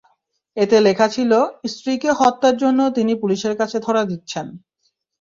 এতে 0.57 0.77
লেখা 0.81 1.07
ছিল, 1.07 1.31
স্ত্রীকে 1.65 2.09
হত্যার 2.19 2.55
জন্য 2.57 2.79
তিনি 2.97 3.13
পুলিশের 3.15 3.53
কাছে 3.57 3.77
ধরা 3.79 4.03
দিচ্ছেন। 4.05 4.45